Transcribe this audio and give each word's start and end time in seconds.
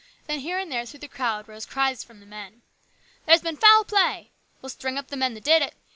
Then 0.25 0.39
here 0.39 0.57
and 0.57 0.71
there 0.71 0.83
through 0.87 1.01
the 1.01 1.07
crowd 1.07 1.47
rose 1.47 1.63
cries 1.67 2.03
from 2.03 2.21
the 2.21 2.25
men." 2.25 2.63
There's 3.27 3.43
been 3.43 3.55
foul 3.57 3.83
play!"" 3.83 4.31
We'll 4.63 4.71
string 4.71 4.97
up 4.97 5.09
the 5.09 5.15
men 5.15 5.35
that 5.35 5.43
did 5.43 5.61
it 5.61 5.75